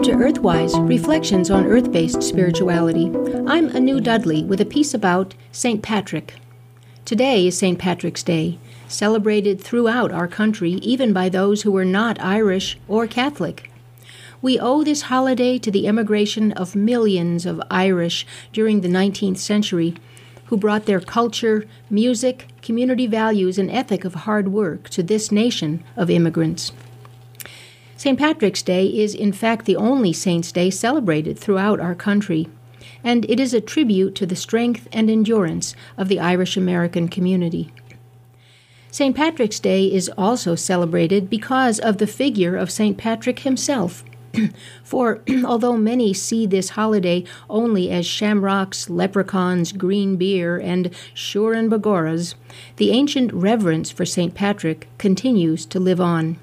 [0.00, 3.12] Welcome to Earthwise Reflections on Earth based Spirituality.
[3.46, 5.82] I'm Anu Dudley with a piece about St.
[5.82, 6.36] Patrick.
[7.04, 7.78] Today is St.
[7.78, 8.58] Patrick's Day,
[8.88, 13.70] celebrated throughout our country, even by those who are not Irish or Catholic.
[14.40, 19.96] We owe this holiday to the emigration of millions of Irish during the 19th century
[20.46, 25.84] who brought their culture, music, community values, and ethic of hard work to this nation
[25.94, 26.72] of immigrants.
[28.00, 28.18] St.
[28.18, 32.48] Patrick's Day is, in fact, the only Saint's Day celebrated throughout our country,
[33.04, 37.70] and it is a tribute to the strength and endurance of the Irish American community.
[38.90, 39.14] St.
[39.14, 42.96] Patrick's Day is also celebrated because of the figure of St.
[42.96, 44.02] Patrick himself.
[44.82, 52.34] For although many see this holiday only as shamrocks, leprechauns, green beer, and shuran bagoras,
[52.76, 54.32] the ancient reverence for St.
[54.34, 56.38] Patrick continues to live on.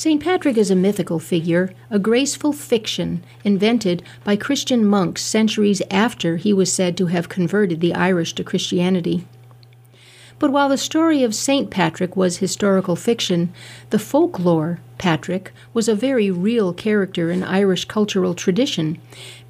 [0.00, 0.22] St.
[0.22, 6.54] Patrick is a mythical figure, a graceful fiction invented by Christian monks centuries after he
[6.54, 9.26] was said to have converted the Irish to Christianity.
[10.38, 11.70] But while the story of St.
[11.70, 13.52] Patrick was historical fiction,
[13.90, 18.96] the folklore Patrick was a very real character in Irish cultural tradition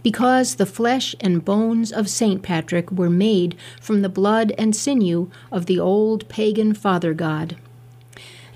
[0.02, 2.42] because the flesh and bones of St.
[2.42, 7.54] Patrick were made from the blood and sinew of the old pagan father god.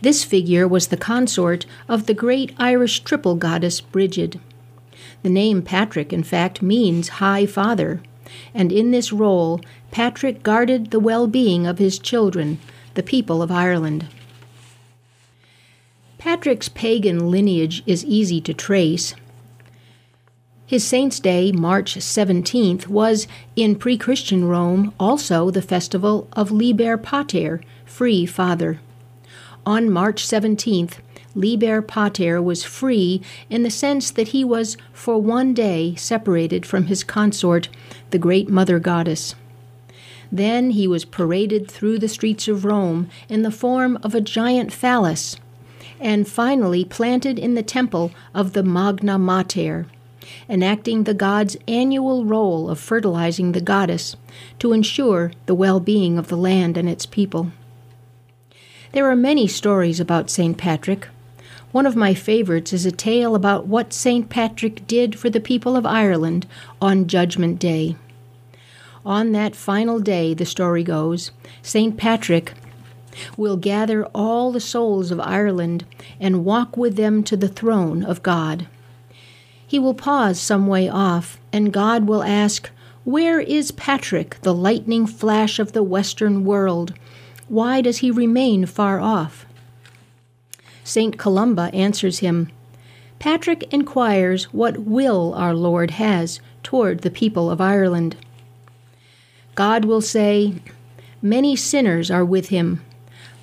[0.05, 4.39] This figure was the consort of the great Irish triple goddess Brigid.
[5.23, 8.03] The name Patrick, in fact, means High Father,
[8.53, 12.59] and in this role, Patrick guarded the well being of his children,
[12.93, 14.07] the people of Ireland.
[16.19, 19.15] Patrick's pagan lineage is easy to trace.
[20.67, 26.99] His Saint's Day, March 17th, was, in pre Christian Rome, also the festival of Liber
[26.99, 28.81] Pater, Free Father.
[29.67, 30.99] On March 17th,
[31.35, 36.87] Liber Pater was free in the sense that he was for one day separated from
[36.87, 37.71] his consort,
[38.11, 39.35] the great Mother Goddess.
[40.31, 44.71] Then he was paraded through the streets of Rome in the form of a giant
[44.71, 45.37] phallus,
[45.99, 49.87] and finally planted in the temple of the Magna Mater,
[50.47, 54.15] enacting the god's annual role of fertilizing the goddess
[54.59, 57.51] to ensure the well being of the land and its people.
[58.95, 60.57] There are many stories about St.
[60.57, 61.09] Patrick.
[61.73, 64.29] One of my favorites is a tale about what St.
[64.29, 66.47] Patrick did for the people of Ireland
[66.81, 67.97] on Judgment Day.
[69.05, 71.97] On that final day, the story goes, St.
[71.97, 72.53] Patrick
[73.37, 75.85] will gather all the souls of Ireland
[76.21, 78.69] and walk with them to the throne of God.
[79.67, 82.71] He will pause some way off, and God will ask,
[83.03, 86.95] Where is Patrick, the lightning flash of the western world?
[87.49, 89.47] Why does he remain far off?
[90.83, 91.19] St.
[91.19, 92.51] Columba answers him
[93.19, 98.17] Patrick inquires what will our Lord has toward the people of Ireland.
[99.55, 100.57] God will say,
[101.23, 102.83] Many sinners are with him.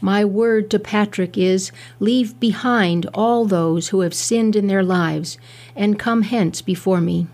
[0.01, 5.37] My word to Patrick is, Leave behind all those who have sinned in their lives,
[5.75, 7.27] and come hence before me.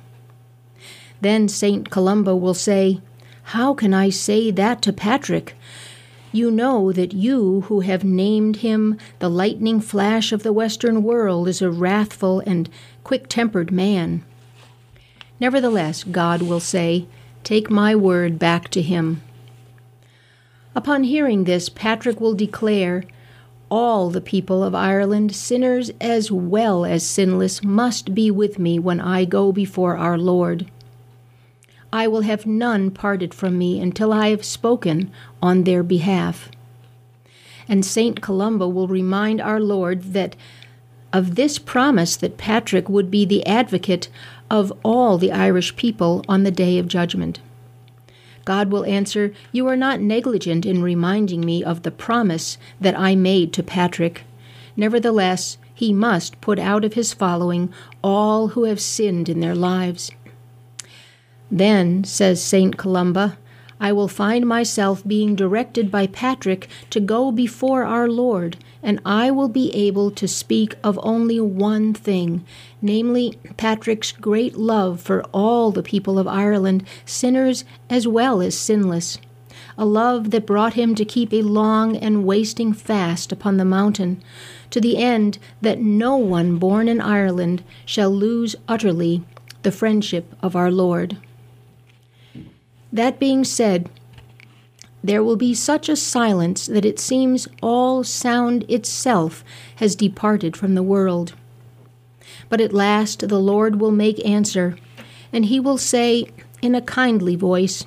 [1.20, 1.90] Then St.
[1.90, 3.02] Columba will say,
[3.44, 5.56] How can I say that to Patrick?
[6.38, 11.48] You know that you who have named him the lightning flash of the Western world
[11.48, 12.70] is a wrathful and
[13.04, 14.24] quick tempered man.
[15.40, 17.08] Nevertheless, God will say,
[17.44, 19.24] Take my word back to him.
[20.76, 23.04] Upon hearing this, Patrick will declare,
[23.72, 29.00] All the people of Ireland, sinners as well as sinless, must be with me when
[29.00, 30.70] I go before our Lord.
[31.98, 35.10] I will have none parted from me until I have spoken
[35.42, 36.52] on their behalf.
[37.68, 38.22] And St.
[38.22, 40.36] Columba will remind our Lord that
[41.12, 44.10] of this promise that Patrick would be the advocate
[44.48, 47.40] of all the Irish people on the day of judgment.
[48.46, 53.16] God will answer, You are not negligent in reminding me of the promise that I
[53.16, 54.22] made to Patrick.
[54.76, 57.74] Nevertheless, he must put out of his following
[58.04, 60.12] all who have sinned in their lives.
[61.50, 62.78] Then, says St.
[62.78, 63.38] Columba,
[63.80, 69.30] I will find myself being directed by Patrick to go before our Lord, and I
[69.32, 72.44] will be able to speak of only one thing,
[72.82, 79.20] namely Patrick's great love for all the people of Ireland, sinners as well as sinless.
[79.78, 84.24] A love that brought him to keep a long and wasting fast upon the mountain,
[84.72, 89.24] to the end that no one born in Ireland shall lose utterly
[89.62, 91.18] the friendship of our Lord.
[92.92, 93.90] That being said,
[95.04, 99.44] there will be such a silence that it seems all sound itself
[99.78, 101.34] has departed from the world.
[102.50, 104.78] But at last the Lord will make answer,
[105.32, 106.28] and he will say
[106.62, 107.86] in a kindly voice,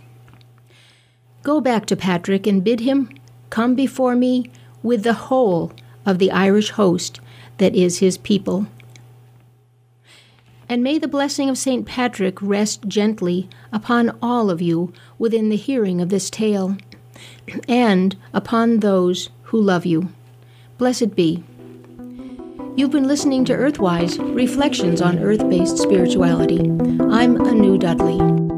[1.43, 3.11] Go back to Patrick and bid him
[3.51, 4.51] come before me
[4.83, 5.73] with the whole
[6.07, 7.21] of the Irish host
[7.59, 8.67] that is his people.
[10.71, 11.85] And may the blessing of St.
[11.85, 16.77] Patrick rest gently upon all of you within the hearing of this tale,
[17.67, 20.11] and upon those who love you.
[20.79, 21.43] Blessed be.
[22.77, 26.61] You've been listening to Earthwise Reflections on Earth Based Spirituality.
[26.61, 28.50] I'm Anu Dudley.